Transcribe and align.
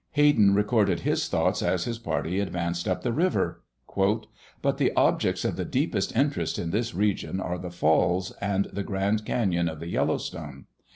Hayden 0.13 0.55
recorded 0.55 1.01
his 1.01 1.27
thoughts 1.27 1.61
as 1.61 1.83
his 1.83 1.99
party 1.99 2.39
advanced 2.39 2.87
up 2.87 3.03
the 3.03 3.13
River: 3.13 3.61
"But 4.63 4.79
the 4.79 4.91
objects 4.95 5.45
of 5.45 5.57
the 5.57 5.63
deepest 5.63 6.15
interest 6.15 6.57
in 6.57 6.71
this 6.71 6.95
region 6.95 7.39
are 7.39 7.59
the 7.59 7.69
falls 7.69 8.31
and 8.41 8.65
the 8.73 8.81
Grand 8.81 9.25
Cañon 9.27 9.71
(of 9.71 9.79
the 9.79 9.89
Yellowstone). 9.89 10.65